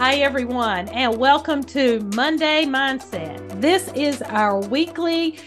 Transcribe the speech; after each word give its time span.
Hi, 0.00 0.18
everyone, 0.18 0.88
and 0.90 1.16
welcome 1.18 1.60
to 1.64 1.98
Monday 2.14 2.64
Mindset. 2.64 3.60
This 3.60 3.90
is 3.96 4.22
our 4.22 4.60
weekly 4.60 5.40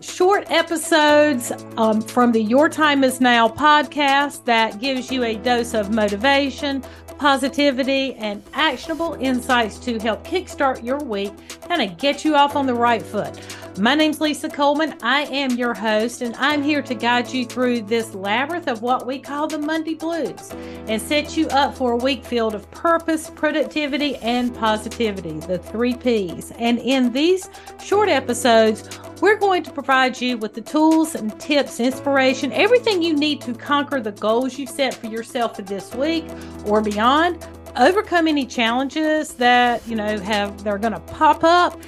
short 0.00 0.50
episodes 0.50 1.52
um, 1.76 2.00
from 2.00 2.32
the 2.32 2.42
Your 2.42 2.68
Time 2.68 3.04
Is 3.04 3.20
Now 3.20 3.46
podcast 3.46 4.46
that 4.46 4.80
gives 4.80 5.12
you 5.12 5.22
a 5.22 5.36
dose 5.36 5.74
of 5.74 5.92
motivation, 5.92 6.82
positivity, 7.18 8.14
and 8.16 8.42
actionable 8.52 9.14
insights 9.20 9.78
to 9.78 10.00
help 10.00 10.26
kickstart 10.26 10.82
your 10.82 10.98
week, 10.98 11.32
of 11.80 11.96
get 11.96 12.24
you 12.24 12.34
off 12.34 12.56
on 12.56 12.66
the 12.66 12.74
right 12.74 13.00
foot. 13.00 13.38
My 13.78 13.96
name's 13.96 14.20
Lisa 14.20 14.48
Coleman. 14.48 14.94
I 15.02 15.22
am 15.22 15.50
your 15.56 15.74
host, 15.74 16.22
and 16.22 16.36
I'm 16.36 16.62
here 16.62 16.80
to 16.82 16.94
guide 16.94 17.32
you 17.32 17.44
through 17.44 17.82
this 17.82 18.14
labyrinth 18.14 18.68
of 18.68 18.82
what 18.82 19.04
we 19.04 19.18
call 19.18 19.48
the 19.48 19.58
Monday 19.58 19.94
Blues 19.94 20.52
and 20.86 21.02
set 21.02 21.36
you 21.36 21.48
up 21.48 21.74
for 21.74 21.90
a 21.90 21.96
week 21.96 22.24
filled 22.24 22.54
of 22.54 22.70
purpose, 22.70 23.30
productivity, 23.30 24.14
and 24.18 24.54
positivity, 24.54 25.40
the 25.40 25.58
three 25.58 25.96
P's. 25.96 26.52
And 26.52 26.78
in 26.78 27.12
these 27.12 27.50
short 27.82 28.08
episodes, 28.08 29.00
we're 29.20 29.38
going 29.38 29.64
to 29.64 29.72
provide 29.72 30.20
you 30.20 30.38
with 30.38 30.54
the 30.54 30.60
tools 30.60 31.16
and 31.16 31.36
tips, 31.40 31.80
inspiration, 31.80 32.52
everything 32.52 33.02
you 33.02 33.12
need 33.12 33.40
to 33.40 33.54
conquer 33.54 34.00
the 34.00 34.12
goals 34.12 34.56
you 34.56 34.68
set 34.68 34.94
for 34.94 35.08
yourself 35.08 35.56
for 35.56 35.62
this 35.62 35.92
week 35.96 36.26
or 36.66 36.80
beyond. 36.80 37.44
Overcome 37.76 38.28
any 38.28 38.46
challenges 38.46 39.34
that, 39.34 39.84
you 39.88 39.96
know, 39.96 40.16
have 40.20 40.62
they're 40.62 40.78
going 40.78 40.92
to 40.92 41.00
pop 41.00 41.42
up 41.42 41.80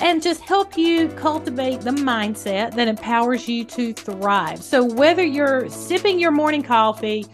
and 0.00 0.22
just 0.22 0.40
help 0.42 0.76
you 0.76 1.08
cultivate 1.10 1.80
the 1.80 1.90
mindset 1.90 2.74
that 2.74 2.88
empowers 2.88 3.48
you 3.48 3.64
to 3.64 3.92
thrive. 3.92 4.62
So, 4.62 4.84
whether 4.84 5.24
you're 5.24 5.68
sipping 5.68 6.18
your 6.18 6.30
morning 6.30 6.62
coffee, 6.62 7.26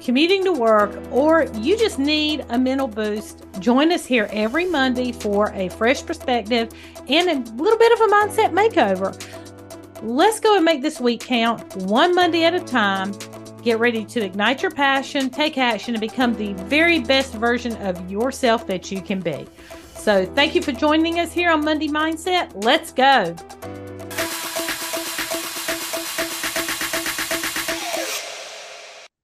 commuting 0.00 0.44
to 0.44 0.52
work, 0.52 0.98
or 1.10 1.44
you 1.54 1.78
just 1.78 1.98
need 1.98 2.44
a 2.48 2.58
mental 2.58 2.88
boost, 2.88 3.44
join 3.60 3.92
us 3.92 4.04
here 4.04 4.28
every 4.32 4.64
Monday 4.64 5.12
for 5.12 5.52
a 5.54 5.68
fresh 5.70 6.04
perspective 6.04 6.70
and 7.08 7.28
a 7.28 7.52
little 7.52 7.78
bit 7.78 7.92
of 7.92 8.00
a 8.00 8.12
mindset 8.12 8.52
makeover. 8.52 9.14
Let's 10.02 10.40
go 10.40 10.56
and 10.56 10.64
make 10.64 10.80
this 10.80 11.00
week 11.00 11.20
count 11.20 11.76
one 11.76 12.14
Monday 12.14 12.44
at 12.44 12.54
a 12.54 12.60
time. 12.60 13.12
Get 13.62 13.78
ready 13.78 14.06
to 14.06 14.24
ignite 14.24 14.62
your 14.62 14.70
passion, 14.70 15.28
take 15.28 15.58
action, 15.58 15.94
and 15.94 16.00
become 16.00 16.34
the 16.34 16.54
very 16.64 17.00
best 17.00 17.34
version 17.34 17.76
of 17.82 18.10
yourself 18.10 18.66
that 18.66 18.90
you 18.90 19.02
can 19.02 19.20
be. 19.20 19.46
So, 20.00 20.24
thank 20.24 20.54
you 20.54 20.62
for 20.62 20.72
joining 20.72 21.20
us 21.20 21.30
here 21.30 21.50
on 21.50 21.62
Monday 21.62 21.86
Mindset. 21.86 22.64
Let's 22.64 22.90
go. 22.90 23.36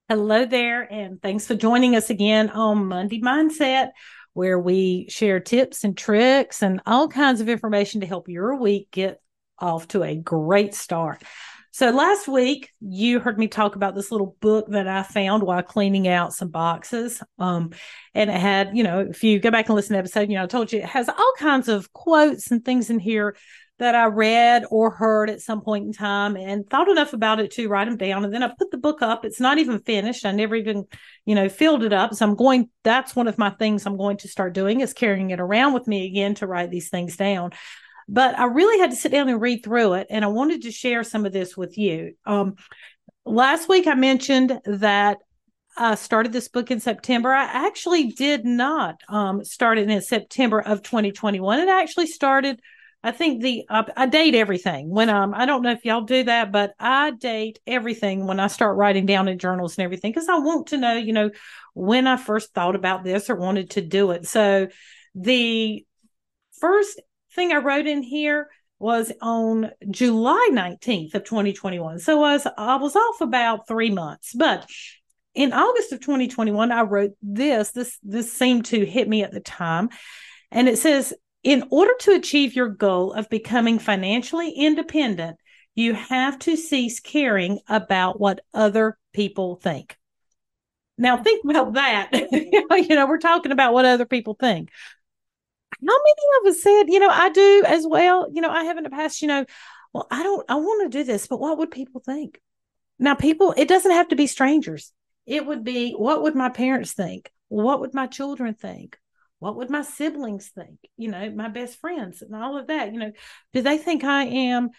Hello 0.07 0.45
there, 0.45 0.83
and 0.83 1.19
thanks 1.19 1.47
for 1.47 1.55
joining 1.55 1.95
us 1.95 2.11
again 2.11 2.51
on 2.51 2.85
Monday 2.85 3.19
Mindset, 3.19 3.89
where 4.33 4.59
we 4.59 5.07
share 5.09 5.39
tips 5.39 5.83
and 5.83 5.97
tricks 5.97 6.61
and 6.61 6.79
all 6.85 7.07
kinds 7.07 7.41
of 7.41 7.49
information 7.49 8.01
to 8.01 8.07
help 8.07 8.29
your 8.29 8.55
week 8.57 8.91
get 8.91 9.19
off 9.57 9.87
to 9.87 10.03
a 10.03 10.15
great 10.15 10.75
start. 10.75 11.23
So 11.77 11.91
last 11.91 12.27
week 12.27 12.73
you 12.81 13.19
heard 13.19 13.37
me 13.37 13.47
talk 13.47 13.75
about 13.75 13.93
this 13.93 14.11
little 14.11 14.35
book 14.41 14.65
that 14.69 14.87
I 14.87 15.03
found 15.03 15.43
while 15.43 15.61
cleaning 15.61 16.07
out 16.07 16.33
some 16.33 16.49
boxes. 16.49 17.21
Um, 17.37 17.69
and 18.15 18.31
it 18.31 18.35
had, 18.35 18.75
you 18.75 18.81
know, 18.81 19.01
if 19.01 19.23
you 19.23 19.39
go 19.39 19.51
back 19.51 19.67
and 19.67 19.75
listen 19.75 19.89
to 19.89 19.93
the 19.93 19.99
episode, 19.99 20.27
you 20.27 20.37
know, 20.37 20.45
I 20.45 20.47
told 20.47 20.73
you 20.73 20.79
it 20.79 20.85
has 20.85 21.07
all 21.07 21.33
kinds 21.37 21.67
of 21.67 21.93
quotes 21.93 22.49
and 22.49 22.65
things 22.65 22.89
in 22.89 22.97
here 22.97 23.35
that 23.77 23.93
I 23.93 24.05
read 24.05 24.63
or 24.71 24.89
heard 24.89 25.29
at 25.29 25.39
some 25.39 25.61
point 25.61 25.85
in 25.85 25.93
time 25.93 26.35
and 26.35 26.67
thought 26.67 26.89
enough 26.89 27.13
about 27.13 27.39
it 27.39 27.51
to 27.51 27.67
write 27.67 27.85
them 27.85 27.97
down. 27.97 28.25
And 28.25 28.33
then 28.33 28.41
I 28.41 28.51
put 28.57 28.71
the 28.71 28.77
book 28.79 29.03
up. 29.03 29.23
It's 29.23 29.39
not 29.39 29.59
even 29.59 29.79
finished. 29.81 30.25
I 30.25 30.31
never 30.31 30.55
even, 30.55 30.85
you 31.25 31.35
know, 31.35 31.47
filled 31.47 31.83
it 31.83 31.93
up. 31.93 32.11
So 32.15 32.25
I'm 32.25 32.33
going, 32.33 32.71
that's 32.83 33.15
one 33.15 33.27
of 33.27 33.37
my 33.37 33.51
things 33.51 33.85
I'm 33.85 33.97
going 33.97 34.17
to 34.17 34.27
start 34.27 34.53
doing 34.53 34.79
is 34.81 34.95
carrying 34.95 35.29
it 35.29 35.39
around 35.39 35.73
with 35.75 35.87
me 35.87 36.07
again 36.07 36.33
to 36.35 36.47
write 36.47 36.71
these 36.71 36.89
things 36.89 37.17
down 37.17 37.51
but 38.07 38.37
I 38.37 38.45
really 38.45 38.79
had 38.79 38.91
to 38.91 38.95
sit 38.95 39.11
down 39.11 39.29
and 39.29 39.41
read 39.41 39.63
through 39.63 39.93
it. 39.93 40.07
And 40.09 40.23
I 40.23 40.29
wanted 40.29 40.63
to 40.63 40.71
share 40.71 41.03
some 41.03 41.25
of 41.25 41.33
this 41.33 41.57
with 41.57 41.77
you. 41.77 42.13
Um, 42.25 42.55
last 43.25 43.67
week, 43.67 43.87
I 43.87 43.95
mentioned 43.95 44.59
that 44.65 45.17
I 45.75 45.95
started 45.95 46.33
this 46.33 46.47
book 46.47 46.71
in 46.71 46.79
September. 46.79 47.31
I 47.31 47.43
actually 47.67 48.11
did 48.11 48.45
not 48.45 49.01
um, 49.09 49.43
start 49.43 49.77
it 49.77 49.89
in 49.89 50.01
September 50.01 50.59
of 50.59 50.81
2021. 50.81 51.59
It 51.59 51.69
actually 51.69 52.07
started, 52.07 52.59
I 53.03 53.11
think 53.11 53.43
the 53.43 53.65
uh, 53.69 53.83
I 53.95 54.07
date 54.07 54.33
everything 54.33 54.89
when 54.89 55.09
um 55.09 55.35
I 55.35 55.45
don't 55.45 55.61
know 55.61 55.71
if 55.71 55.85
y'all 55.85 56.01
do 56.01 56.23
that, 56.23 56.51
but 56.51 56.73
I 56.79 57.11
date 57.11 57.59
everything 57.67 58.25
when 58.25 58.39
I 58.39 58.47
start 58.47 58.75
writing 58.75 59.05
down 59.05 59.27
in 59.27 59.37
journals 59.37 59.77
and 59.77 59.85
everything 59.85 60.11
because 60.11 60.29
I 60.29 60.39
want 60.39 60.67
to 60.67 60.77
know, 60.77 60.95
you 60.95 61.13
know, 61.13 61.29
when 61.75 62.07
I 62.07 62.17
first 62.17 62.55
thought 62.55 62.75
about 62.75 63.03
this 63.03 63.29
or 63.29 63.35
wanted 63.35 63.69
to 63.71 63.81
do 63.81 64.11
it. 64.11 64.25
So 64.25 64.69
the 65.13 65.85
first 66.59 66.99
thing 67.37 67.53
I 67.53 67.57
wrote 67.57 67.87
in 67.87 68.03
here 68.03 68.49
was 68.79 69.11
on 69.21 69.71
July 69.89 70.49
19th 70.51 71.13
of 71.13 71.23
2021. 71.23 71.99
So 71.99 72.23
I 72.23 72.33
was, 72.33 72.47
I 72.57 72.75
was 72.75 72.95
off 72.95 73.21
about 73.21 73.67
three 73.67 73.91
months. 73.91 74.33
But 74.33 74.69
in 75.33 75.53
August 75.53 75.93
of 75.93 76.01
2021, 76.01 76.71
I 76.71 76.81
wrote 76.81 77.13
this. 77.21 77.71
This 77.71 77.97
this 78.03 78.33
seemed 78.33 78.65
to 78.65 78.85
hit 78.85 79.07
me 79.07 79.23
at 79.23 79.31
the 79.31 79.39
time. 79.39 79.89
And 80.51 80.67
it 80.67 80.77
says, 80.77 81.13
in 81.43 81.67
order 81.69 81.93
to 82.01 82.15
achieve 82.15 82.55
your 82.55 82.69
goal 82.69 83.13
of 83.13 83.29
becoming 83.29 83.79
financially 83.79 84.51
independent, 84.51 85.37
you 85.75 85.93
have 85.93 86.39
to 86.39 86.57
cease 86.57 86.99
caring 86.99 87.59
about 87.69 88.19
what 88.19 88.41
other 88.53 88.97
people 89.13 89.55
think. 89.57 89.95
Now 90.97 91.17
think 91.17 91.45
about 91.47 91.73
that. 91.73 92.09
you 92.31 92.95
know, 92.95 93.05
we're 93.07 93.19
talking 93.19 93.51
about 93.51 93.73
what 93.73 93.85
other 93.85 94.05
people 94.05 94.35
think 94.39 94.71
how 95.73 95.81
many 95.81 96.41
of 96.41 96.47
us 96.47 96.61
said, 96.61 96.83
you 96.87 96.99
know, 96.99 97.09
I 97.09 97.29
do 97.29 97.63
as 97.67 97.85
well. 97.87 98.27
You 98.31 98.41
know, 98.41 98.49
I 98.49 98.63
have 98.65 98.77
in 98.77 98.83
the 98.83 98.89
past, 98.89 99.21
you 99.21 99.27
know, 99.27 99.45
well, 99.93 100.07
I 100.11 100.23
don't, 100.23 100.45
I 100.49 100.55
want 100.55 100.91
to 100.91 100.97
do 100.97 101.03
this, 101.03 101.27
but 101.27 101.39
what 101.39 101.57
would 101.57 101.71
people 101.71 102.01
think? 102.05 102.41
Now, 102.99 103.15
people, 103.15 103.53
it 103.55 103.67
doesn't 103.67 103.91
have 103.91 104.07
to 104.09 104.15
be 104.15 104.27
strangers. 104.27 104.91
It 105.25 105.45
would 105.45 105.63
be, 105.63 105.93
what 105.93 106.23
would 106.23 106.35
my 106.35 106.49
parents 106.49 106.93
think? 106.93 107.31
What 107.49 107.79
would 107.81 107.93
my 107.93 108.07
children 108.07 108.53
think? 108.53 108.97
What 109.39 109.55
would 109.57 109.69
my 109.69 109.83
siblings 109.83 110.47
think? 110.47 110.79
You 110.97 111.11
know, 111.11 111.29
my 111.31 111.47
best 111.47 111.79
friends 111.79 112.21
and 112.21 112.33
all 112.35 112.57
of 112.57 112.67
that. 112.67 112.91
You 112.91 112.99
know, 112.99 113.11
do 113.53 113.61
they 113.61 113.77
think 113.77 114.03
I 114.03 114.23
am, 114.23 114.69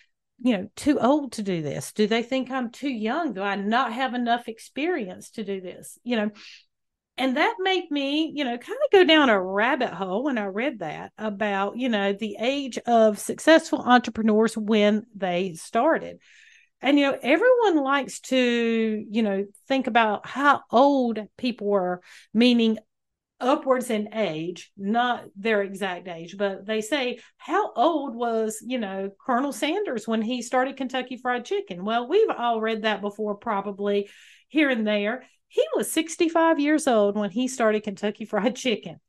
you 0.40 0.56
know, 0.56 0.68
too 0.74 0.98
old 0.98 1.32
to 1.32 1.42
do 1.42 1.62
this? 1.62 1.92
Do 1.92 2.06
they 2.06 2.22
think 2.22 2.50
I'm 2.50 2.70
too 2.70 2.90
young? 2.90 3.34
Do 3.34 3.42
I 3.42 3.54
not 3.54 3.92
have 3.92 4.14
enough 4.14 4.48
experience 4.48 5.30
to 5.30 5.44
do 5.44 5.60
this? 5.60 5.98
You 6.02 6.16
know, 6.16 6.30
and 7.18 7.36
that 7.36 7.56
made 7.58 7.90
me 7.90 8.32
you 8.34 8.44
know 8.44 8.56
kind 8.56 8.78
of 8.84 8.92
go 8.92 9.04
down 9.04 9.28
a 9.28 9.40
rabbit 9.40 9.90
hole 9.90 10.24
when 10.24 10.38
i 10.38 10.46
read 10.46 10.78
that 10.78 11.12
about 11.18 11.76
you 11.76 11.88
know 11.88 12.12
the 12.12 12.36
age 12.40 12.78
of 12.86 13.18
successful 13.18 13.80
entrepreneurs 13.80 14.56
when 14.56 15.04
they 15.14 15.54
started. 15.54 16.18
And 16.80 16.96
you 16.96 17.10
know 17.10 17.18
everyone 17.20 17.82
likes 17.82 18.20
to 18.20 19.04
you 19.10 19.22
know 19.22 19.46
think 19.66 19.88
about 19.88 20.26
how 20.26 20.62
old 20.70 21.18
people 21.36 21.66
were 21.66 22.02
meaning 22.32 22.78
upwards 23.40 23.90
in 23.90 24.14
age 24.14 24.72
not 24.76 25.24
their 25.36 25.62
exact 25.62 26.08
age 26.08 26.36
but 26.36 26.66
they 26.66 26.80
say 26.80 27.20
how 27.36 27.72
old 27.74 28.16
was 28.16 28.58
you 28.66 28.78
know 28.78 29.10
colonel 29.24 29.52
sanders 29.52 30.08
when 30.08 30.22
he 30.22 30.42
started 30.42 30.76
kentucky 30.76 31.16
fried 31.16 31.44
chicken? 31.44 31.84
Well 31.84 32.08
we've 32.08 32.30
all 32.30 32.60
read 32.60 32.82
that 32.82 33.00
before 33.00 33.34
probably 33.34 34.08
here 34.48 34.70
and 34.70 34.86
there 34.86 35.24
he 35.48 35.64
was 35.74 35.90
65 35.90 36.60
years 36.60 36.86
old 36.86 37.16
when 37.16 37.30
he 37.30 37.48
started 37.48 37.82
Kentucky 37.82 38.24
Fried 38.24 38.56
Chicken. 38.56 39.00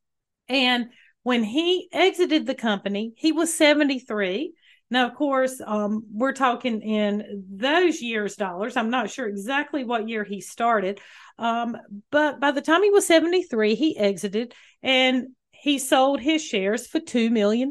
And 0.47 0.89
when 1.23 1.43
he 1.43 1.89
exited 1.91 2.47
the 2.47 2.55
company, 2.55 3.13
he 3.17 3.31
was 3.31 3.53
73. 3.53 4.53
Now, 4.89 5.07
of 5.07 5.15
course, 5.15 5.61
um, 5.63 6.03
we're 6.11 6.33
talking 6.33 6.81
in 6.81 7.45
those 7.47 8.01
years 8.01 8.35
dollars. 8.35 8.75
I'm 8.75 8.89
not 8.89 9.11
sure 9.11 9.27
exactly 9.27 9.83
what 9.83 10.09
year 10.09 10.23
he 10.23 10.41
started, 10.41 10.99
um, 11.37 11.77
but 12.09 12.39
by 12.39 12.51
the 12.51 12.61
time 12.61 12.81
he 12.81 12.89
was 12.89 13.05
73, 13.05 13.75
he 13.75 13.95
exited 13.97 14.55
and 14.81 15.27
he 15.51 15.77
sold 15.77 16.21
his 16.21 16.43
shares 16.43 16.87
for 16.87 16.99
$2 16.99 17.29
million. 17.29 17.69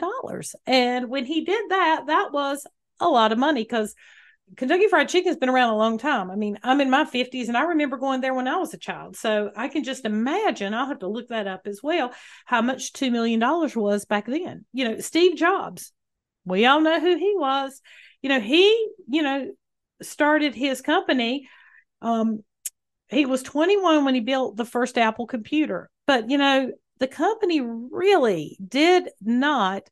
And 0.67 1.09
when 1.09 1.25
he 1.25 1.45
did 1.45 1.71
that, 1.71 2.05
that 2.07 2.33
was 2.33 2.67
a 3.01 3.09
lot 3.09 3.33
of 3.33 3.39
money 3.39 3.63
because 3.63 3.95
Kentucky 4.57 4.89
Fried 4.89 5.09
Chicken 5.09 5.29
has 5.29 5.37
been 5.37 5.49
around 5.49 5.71
a 5.71 5.77
long 5.77 5.99
time. 5.99 6.31
I 6.31 6.37
mean, 6.37 6.59
I'm 6.63 6.81
in 6.81 6.91
my 6.91 7.05
50s 7.05 7.49
and 7.49 7.57
I 7.57 7.63
remember 7.63 7.97
going 7.97 8.21
there 8.21 8.35
when 8.35 8.49
I 8.49 8.57
was 8.57 8.75
a 8.75 8.79
child. 8.79 9.17
So 9.17 9.51
I 9.57 9.69
can 9.69 9.85
just 9.85 10.05
imagine, 10.05 10.75
I'll 10.75 10.87
have 10.87 11.01
to 11.01 11.09
look 11.09 11.29
that 11.29 11.47
up 11.47 11.63
as 11.67 11.81
well, 11.83 12.13
how 12.45 12.63
much 12.63 12.93
$2 12.93 13.11
million 13.13 13.41
was 13.41 14.05
back 14.05 14.27
then. 14.27 14.65
You 14.73 14.89
know, 14.89 14.99
Steve 15.01 15.37
Jobs, 15.37 15.93
we 16.45 16.67
all 16.67 16.81
know 16.81 17.01
who 17.01 17.17
he 17.17 17.35
was. 17.37 17.81
You 18.23 18.31
know, 18.31 18.41
he, 18.41 18.89
you 19.09 19.23
know, 19.23 19.51
started 20.03 20.55
his 20.55 20.81
company. 20.81 21.49
Um, 22.03 22.43
he 23.09 23.27
was 23.27 23.43
21 23.43 24.05
when 24.05 24.15
he 24.15 24.21
built 24.21 24.57
the 24.57 24.65
first 24.65 24.99
Apple 24.99 25.27
computer. 25.27 25.91
But, 26.07 26.31
you 26.31 26.39
know, 26.39 26.73
the 26.99 27.09
company 27.09 27.61
really 27.61 28.59
did 28.67 29.09
not 29.21 29.83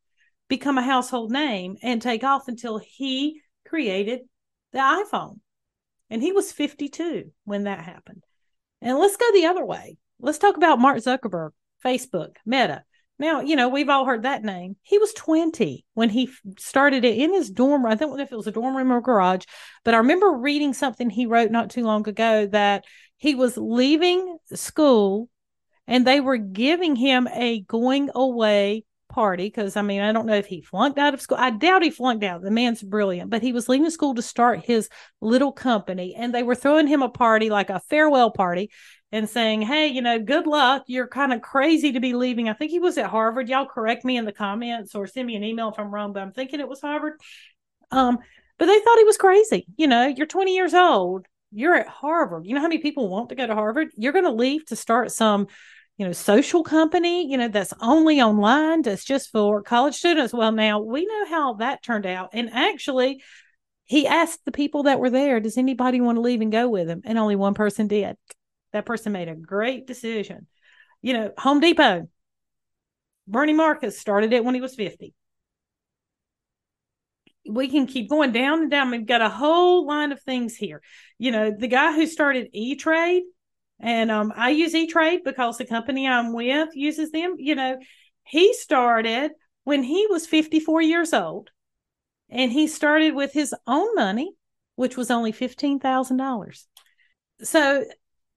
become 0.48 0.78
a 0.78 0.82
household 0.82 1.30
name 1.30 1.76
and 1.82 2.00
take 2.00 2.24
off 2.24 2.48
until 2.48 2.78
he 2.78 3.42
created 3.66 4.20
the 4.76 4.82
iPhone. 4.82 5.40
And 6.10 6.22
he 6.22 6.32
was 6.32 6.52
52 6.52 7.32
when 7.44 7.64
that 7.64 7.80
happened. 7.80 8.22
And 8.80 8.98
let's 8.98 9.16
go 9.16 9.26
the 9.32 9.46
other 9.46 9.64
way. 9.64 9.96
Let's 10.20 10.38
talk 10.38 10.56
about 10.56 10.78
Mark 10.78 10.98
Zuckerberg, 10.98 11.50
Facebook, 11.84 12.36
Meta. 12.44 12.84
Now, 13.18 13.40
you 13.40 13.56
know, 13.56 13.70
we've 13.70 13.88
all 13.88 14.04
heard 14.04 14.22
that 14.22 14.44
name. 14.44 14.76
He 14.82 14.98
was 14.98 15.14
20 15.14 15.84
when 15.94 16.10
he 16.10 16.30
started 16.58 17.04
it 17.04 17.16
in 17.16 17.32
his 17.32 17.50
dorm. 17.50 17.86
I 17.86 17.94
don't 17.94 18.16
know 18.16 18.22
if 18.22 18.30
it 18.30 18.36
was 18.36 18.46
a 18.46 18.52
dorm 18.52 18.76
room 18.76 18.92
or 18.92 19.00
garage, 19.00 19.44
but 19.84 19.94
I 19.94 19.98
remember 19.98 20.30
reading 20.30 20.74
something 20.74 21.08
he 21.08 21.24
wrote 21.24 21.50
not 21.50 21.70
too 21.70 21.82
long 21.82 22.06
ago 22.06 22.46
that 22.48 22.84
he 23.16 23.34
was 23.34 23.56
leaving 23.56 24.36
school 24.52 25.30
and 25.86 26.06
they 26.06 26.20
were 26.20 26.36
giving 26.36 26.94
him 26.96 27.26
a 27.32 27.62
going 27.62 28.10
away 28.14 28.84
party 29.16 29.46
because 29.46 29.78
I 29.78 29.82
mean, 29.82 30.02
I 30.02 30.12
don't 30.12 30.26
know 30.26 30.36
if 30.36 30.46
he 30.46 30.60
flunked 30.60 30.98
out 30.98 31.14
of 31.14 31.22
school. 31.22 31.38
I 31.40 31.48
doubt 31.48 31.82
he 31.82 31.90
flunked 31.90 32.22
out. 32.22 32.42
The 32.42 32.50
man's 32.50 32.82
brilliant, 32.82 33.30
but 33.30 33.40
he 33.40 33.54
was 33.54 33.66
leaving 33.66 33.88
school 33.88 34.14
to 34.14 34.20
start 34.20 34.66
his 34.66 34.90
little 35.22 35.52
company 35.52 36.14
and 36.14 36.34
they 36.34 36.42
were 36.42 36.54
throwing 36.54 36.86
him 36.86 37.00
a 37.00 37.08
party, 37.08 37.48
like 37.48 37.70
a 37.70 37.80
farewell 37.80 38.30
party, 38.30 38.70
and 39.10 39.26
saying, 39.26 39.62
Hey, 39.62 39.86
you 39.86 40.02
know, 40.02 40.18
good 40.18 40.46
luck. 40.46 40.84
You're 40.86 41.08
kind 41.08 41.32
of 41.32 41.40
crazy 41.40 41.92
to 41.92 42.00
be 42.00 42.12
leaving. 42.12 42.50
I 42.50 42.52
think 42.52 42.70
he 42.70 42.78
was 42.78 42.98
at 42.98 43.06
Harvard. 43.08 43.48
Y'all 43.48 43.64
correct 43.64 44.04
me 44.04 44.18
in 44.18 44.26
the 44.26 44.32
comments 44.32 44.94
or 44.94 45.06
send 45.06 45.26
me 45.26 45.34
an 45.34 45.44
email 45.44 45.70
if 45.70 45.78
I'm 45.78 45.92
wrong, 45.92 46.12
but 46.12 46.22
I'm 46.22 46.32
thinking 46.32 46.60
it 46.60 46.68
was 46.68 46.82
Harvard. 46.82 47.14
Um, 47.90 48.18
but 48.58 48.66
they 48.66 48.78
thought 48.78 48.98
he 48.98 49.04
was 49.04 49.16
crazy. 49.16 49.66
You 49.78 49.86
know, 49.86 50.06
you're 50.06 50.26
20 50.26 50.54
years 50.54 50.74
old. 50.74 51.24
You're 51.52 51.74
at 51.74 51.88
Harvard. 51.88 52.44
You 52.44 52.54
know 52.54 52.60
how 52.60 52.68
many 52.68 52.82
people 52.82 53.08
want 53.08 53.30
to 53.30 53.34
go 53.34 53.46
to 53.46 53.54
Harvard? 53.54 53.88
You're 53.96 54.12
going 54.12 54.26
to 54.26 54.30
leave 54.30 54.66
to 54.66 54.76
start 54.76 55.10
some 55.10 55.46
you 55.96 56.06
know, 56.06 56.12
social 56.12 56.62
company, 56.62 57.30
you 57.30 57.38
know, 57.38 57.48
that's 57.48 57.72
only 57.80 58.20
online, 58.20 58.82
that's 58.82 59.04
just 59.04 59.30
for 59.30 59.62
college 59.62 59.94
students. 59.94 60.32
Well, 60.32 60.52
now 60.52 60.80
we 60.80 61.06
know 61.06 61.26
how 61.26 61.54
that 61.54 61.82
turned 61.82 62.04
out. 62.04 62.30
And 62.32 62.50
actually, 62.52 63.22
he 63.86 64.06
asked 64.06 64.44
the 64.44 64.52
people 64.52 64.84
that 64.84 64.98
were 64.98 65.10
there, 65.10 65.40
does 65.40 65.56
anybody 65.56 66.00
want 66.00 66.16
to 66.16 66.20
leave 66.20 66.40
and 66.40 66.52
go 66.52 66.68
with 66.68 66.88
him? 66.88 67.02
And 67.04 67.18
only 67.18 67.36
one 67.36 67.54
person 67.54 67.86
did. 67.86 68.16
That 68.72 68.84
person 68.84 69.12
made 69.12 69.28
a 69.28 69.34
great 69.34 69.86
decision. 69.86 70.48
You 71.00 71.14
know, 71.14 71.32
Home 71.38 71.60
Depot, 71.60 72.08
Bernie 73.26 73.54
Marcus 73.54 73.98
started 73.98 74.32
it 74.32 74.44
when 74.44 74.54
he 74.54 74.60
was 74.60 74.74
50. 74.74 75.14
We 77.48 77.68
can 77.68 77.86
keep 77.86 78.10
going 78.10 78.32
down 78.32 78.62
and 78.62 78.70
down. 78.70 78.90
We've 78.90 79.06
got 79.06 79.22
a 79.22 79.28
whole 79.28 79.86
line 79.86 80.12
of 80.12 80.20
things 80.20 80.56
here. 80.56 80.82
You 81.16 81.30
know, 81.30 81.52
the 81.56 81.68
guy 81.68 81.94
who 81.94 82.06
started 82.06 82.48
E 82.52 82.74
Trade, 82.74 83.22
and 83.80 84.10
um, 84.10 84.32
I 84.34 84.50
use 84.50 84.74
E 84.74 84.86
Trade 84.86 85.20
because 85.24 85.58
the 85.58 85.66
company 85.66 86.08
I'm 86.08 86.32
with 86.32 86.70
uses 86.74 87.10
them. 87.10 87.34
You 87.38 87.54
know, 87.54 87.78
he 88.24 88.54
started 88.54 89.32
when 89.64 89.82
he 89.82 90.06
was 90.08 90.26
54 90.26 90.82
years 90.82 91.12
old, 91.12 91.50
and 92.30 92.50
he 92.50 92.66
started 92.66 93.14
with 93.14 93.32
his 93.32 93.54
own 93.66 93.94
money, 93.94 94.32
which 94.76 94.96
was 94.96 95.10
only 95.10 95.32
$15,000. 95.32 96.64
So, 97.42 97.84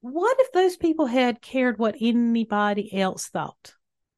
what 0.01 0.38
if 0.39 0.51
those 0.51 0.77
people 0.77 1.06
had 1.06 1.41
cared 1.41 1.77
what 1.77 1.95
anybody 2.00 2.94
else 3.00 3.27
thought? 3.27 3.74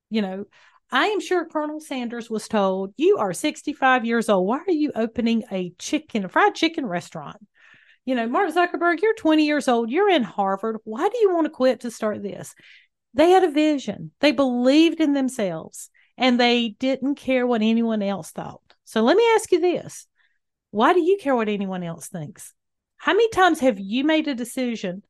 You 0.10 0.22
know, 0.22 0.46
I 0.92 1.08
am 1.08 1.22
sure 1.22 1.46
Colonel 1.46 1.80
Sanders 1.80 2.30
was 2.30 2.48
told, 2.48 2.94
You 2.98 3.18
are 3.18 3.34
65 3.34 4.06
years 4.06 4.28
old. 4.28 4.48
Why 4.48 4.58
are 4.58 4.72
you 4.72 4.92
opening 4.96 5.44
a 5.52 5.74
chicken, 5.80 6.26
a 6.26 6.30
fried 6.30 6.56
chicken 6.56 6.86
restaurant? 6.86 7.38
You 8.06 8.16
know, 8.16 8.28
Mark 8.28 8.54
Zuckerberg, 8.54 9.02
you're 9.02 9.14
20 9.14 9.46
years 9.46 9.68
old, 9.68 9.92
you're 9.92 10.10
in 10.10 10.24
Harvard. 10.24 10.78
Why 10.84 11.08
do 11.08 11.18
you 11.20 11.34
want 11.34 11.46
to 11.46 11.52
quit 11.52 11.82
to 11.82 11.92
start 11.92 12.24
this? 12.24 12.56
They 13.14 13.30
had 13.30 13.44
a 13.44 13.52
vision, 13.52 14.12
they 14.22 14.32
believed 14.32 15.00
in 15.02 15.14
themselves, 15.14 15.90
and 16.18 16.40
they 16.40 16.70
didn't 16.80 17.16
care 17.16 17.46
what 17.46 17.62
anyone 17.62 18.02
else 18.02 18.32
thought. 18.32 18.62
So 18.86 19.02
let 19.02 19.18
me 19.18 19.28
ask 19.36 19.52
you 19.52 19.60
this 19.60 20.08
why 20.72 20.94
do 20.94 21.02
you 21.02 21.18
care 21.20 21.36
what 21.36 21.50
anyone 21.50 21.84
else 21.84 22.08
thinks? 22.08 22.54
How 22.98 23.14
many 23.14 23.30
times 23.30 23.60
have 23.60 23.80
you 23.80 24.04
made 24.04 24.28
a 24.28 24.36
decision 24.36 25.04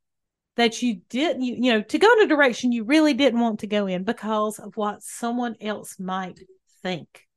that 0.56 0.82
you 0.82 1.02
didn't, 1.10 1.44
you, 1.44 1.56
you 1.60 1.74
know, 1.74 1.82
to 1.82 2.00
go 2.00 2.12
in 2.14 2.22
a 2.24 2.28
direction 2.28 2.72
you 2.72 2.84
really 2.84 3.14
didn't 3.14 3.40
want 3.40 3.60
to 3.60 3.68
go 3.68 3.86
in 3.86 4.04
because 4.04 4.60
of 4.60 4.76
what 4.76 5.04
someone 5.04 5.56
else 5.62 6.00
might 6.00 6.40
think? 6.82 7.28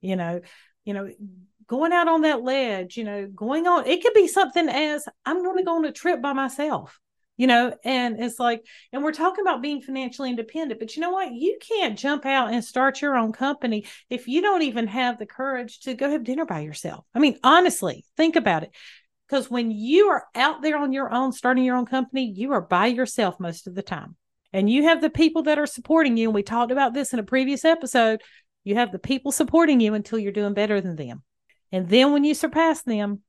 You 0.00 0.16
know, 0.16 0.40
you 0.84 0.94
know, 0.94 1.10
going 1.70 1.92
out 1.92 2.08
on 2.08 2.22
that 2.22 2.42
ledge, 2.42 2.96
you 2.96 3.04
know, 3.04 3.28
going 3.32 3.64
on, 3.68 3.86
it 3.86 4.02
could 4.02 4.12
be 4.12 4.26
something 4.26 4.68
as 4.68 5.06
I'm 5.24 5.40
going 5.44 5.56
to 5.56 5.62
go 5.62 5.76
on 5.76 5.84
a 5.84 5.92
trip 5.92 6.20
by 6.20 6.32
myself, 6.32 6.98
you 7.36 7.46
know, 7.46 7.72
and 7.84 8.20
it's 8.20 8.40
like, 8.40 8.66
and 8.92 9.04
we're 9.04 9.12
talking 9.12 9.42
about 9.42 9.62
being 9.62 9.80
financially 9.80 10.30
independent, 10.30 10.80
but 10.80 10.96
you 10.96 11.00
know 11.00 11.10
what? 11.10 11.32
You 11.32 11.58
can't 11.60 11.96
jump 11.96 12.26
out 12.26 12.52
and 12.52 12.64
start 12.64 13.00
your 13.00 13.16
own 13.16 13.32
company 13.32 13.86
if 14.10 14.26
you 14.26 14.42
don't 14.42 14.62
even 14.62 14.88
have 14.88 15.16
the 15.16 15.26
courage 15.26 15.78
to 15.82 15.94
go 15.94 16.10
have 16.10 16.24
dinner 16.24 16.44
by 16.44 16.58
yourself. 16.58 17.04
I 17.14 17.20
mean, 17.20 17.38
honestly, 17.44 18.04
think 18.16 18.34
about 18.34 18.64
it. 18.64 18.74
Because 19.28 19.48
when 19.48 19.70
you 19.70 20.08
are 20.08 20.24
out 20.34 20.62
there 20.62 20.76
on 20.76 20.92
your 20.92 21.14
own, 21.14 21.30
starting 21.30 21.62
your 21.62 21.76
own 21.76 21.86
company, 21.86 22.32
you 22.34 22.50
are 22.50 22.60
by 22.60 22.86
yourself 22.88 23.38
most 23.38 23.68
of 23.68 23.76
the 23.76 23.82
time. 23.82 24.16
And 24.52 24.68
you 24.68 24.82
have 24.82 25.00
the 25.00 25.08
people 25.08 25.44
that 25.44 25.60
are 25.60 25.66
supporting 25.66 26.16
you. 26.16 26.26
And 26.26 26.34
we 26.34 26.42
talked 26.42 26.72
about 26.72 26.94
this 26.94 27.12
in 27.12 27.20
a 27.20 27.22
previous 27.22 27.64
episode. 27.64 28.22
You 28.64 28.74
have 28.74 28.90
the 28.90 28.98
people 28.98 29.30
supporting 29.30 29.78
you 29.78 29.94
until 29.94 30.18
you're 30.18 30.32
doing 30.32 30.54
better 30.54 30.80
than 30.80 30.96
them. 30.96 31.22
And 31.72 31.88
then 31.88 32.12
when 32.12 32.24
you 32.24 32.34
surpass 32.34 32.82
them, 32.82 33.20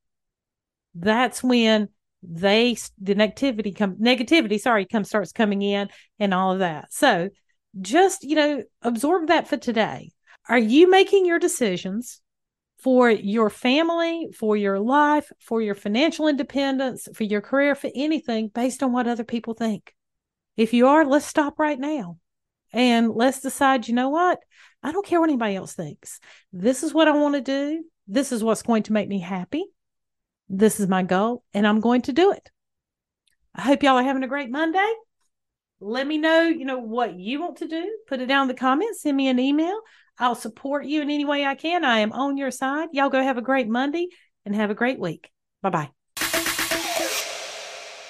that's 0.96 1.44
when 1.44 1.90
they 2.24 2.78
the 3.00 3.16
negativity 3.16 3.76
come 3.76 3.96
negativity, 3.96 4.60
sorry, 4.60 4.86
come 4.86 5.04
starts 5.04 5.32
coming 5.32 5.62
in 5.62 5.90
and 6.20 6.34
all 6.34 6.52
of 6.52 6.60
that. 6.60 6.94
So 6.94 7.30
just, 7.80 8.24
you 8.24 8.36
know, 8.36 8.64
absorb 8.82 9.28
that 9.28 9.48
for 9.48 9.58
today. 9.58 10.12
Are 10.50 10.60
you 10.60 10.90
making 10.90 11.26
your 11.26 11.40
decisions 11.40 12.22
for 12.80 13.10
your 13.10 13.50
family, 13.50 14.30
for 14.38 14.58
your 14.58 14.80
life, 14.80 15.32
for 15.40 15.62
your 15.62 15.76
financial 15.76 16.28
independence, 16.28 17.08
for 17.14 17.24
your 17.24 17.42
career, 17.42 17.76
for 17.76 17.90
anything 17.96 18.50
based 18.50 18.84
on 18.84 18.92
what 18.92 19.08
other 19.08 19.24
people 19.24 19.54
think? 19.54 19.94
If 20.58 20.74
you 20.74 20.88
are, 20.88 21.06
let's 21.06 21.26
stop 21.26 21.60
right 21.60 21.80
now 21.80 22.18
and 22.74 23.10
let's 23.10 23.40
decide, 23.40 23.88
you 23.88 23.94
know 23.94 24.10
what? 24.10 24.40
I 24.84 24.92
don't 24.92 25.06
care 25.06 25.20
what 25.20 25.30
anybody 25.30 25.56
else 25.56 25.74
thinks. 25.74 26.20
This 26.52 26.84
is 26.84 26.94
what 26.94 27.08
I 27.08 27.12
want 27.12 27.36
to 27.36 27.42
do. 27.42 27.84
This 28.08 28.32
is 28.32 28.44
what's 28.44 28.64
going 28.64 28.84
to 28.84 28.94
make 28.94 29.08
me 29.08 29.20
happy. 29.20 29.66
This 30.50 30.80
is 30.80 30.88
my 30.88 31.04
goal, 31.04 31.44
and 31.54 31.66
I'm 31.66 31.80
going 31.80 32.02
to 32.04 32.14
do 32.14 32.32
it. 32.32 32.50
I 33.56 33.62
hope 33.62 33.84
y'all 33.84 33.98
are 33.98 34.04
having 34.04 34.24
a 34.24 34.28
great 34.28 34.52
Monday. 34.52 34.94
Let 35.80 36.06
me 36.06 36.18
know, 36.18 36.42
you 36.42 36.66
know, 36.66 36.80
what 36.80 37.20
you 37.20 37.40
want 37.40 37.58
to 37.58 37.68
do. 37.68 37.98
Put 38.08 38.22
it 38.22 38.28
down 38.28 38.44
in 38.44 38.48
the 38.50 38.54
comments. 38.54 39.02
Send 39.02 39.18
me 39.18 39.28
an 39.28 39.40
email. 39.40 39.80
I'll 40.20 40.36
support 40.36 40.86
you 40.86 41.02
in 41.02 41.10
any 41.10 41.26
way 41.26 41.46
I 41.46 41.56
can. 41.56 41.84
I 41.84 42.00
am 42.00 42.12
on 42.12 42.38
your 42.38 42.52
side. 42.52 42.90
Y'all 42.94 43.10
go 43.10 43.22
have 43.22 43.38
a 43.38 43.42
great 43.42 43.68
Monday 43.68 44.10
and 44.46 44.56
have 44.56 44.70
a 44.70 44.76
great 44.76 45.00
week. 45.00 45.32
Bye 45.62 45.70
bye. 45.70 46.01